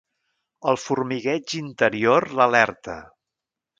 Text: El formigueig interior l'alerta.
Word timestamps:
El 0.71 0.79
formigueig 0.83 1.55
interior 1.59 2.27
l'alerta. 2.41 2.97